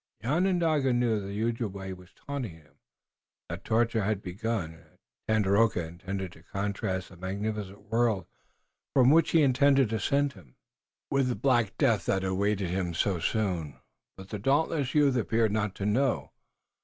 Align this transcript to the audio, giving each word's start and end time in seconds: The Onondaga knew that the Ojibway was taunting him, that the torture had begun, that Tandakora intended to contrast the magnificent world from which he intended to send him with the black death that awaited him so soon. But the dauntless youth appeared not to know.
The 0.21 0.29
Onondaga 0.29 0.93
knew 0.93 1.19
that 1.21 1.27
the 1.27 1.43
Ojibway 1.43 1.93
was 1.93 2.11
taunting 2.15 2.53
him, 2.53 2.73
that 3.47 3.63
the 3.63 3.69
torture 3.69 4.01
had 4.03 4.23
begun, 4.23 4.71
that 5.27 5.27
Tandakora 5.27 5.87
intended 5.89 6.31
to 6.31 6.41
contrast 6.41 7.09
the 7.09 7.17
magnificent 7.17 7.83
world 7.83 8.25
from 8.95 9.11
which 9.11 9.29
he 9.29 9.43
intended 9.43 9.91
to 9.91 9.99
send 9.99 10.33
him 10.33 10.55
with 11.11 11.27
the 11.27 11.35
black 11.35 11.77
death 11.77 12.07
that 12.07 12.23
awaited 12.23 12.71
him 12.71 12.95
so 12.95 13.19
soon. 13.19 13.77
But 14.17 14.29
the 14.29 14.39
dauntless 14.39 14.95
youth 14.95 15.15
appeared 15.15 15.51
not 15.51 15.75
to 15.75 15.85
know. 15.85 16.31